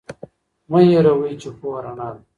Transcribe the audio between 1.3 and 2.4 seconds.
چې پوهه رڼا ده.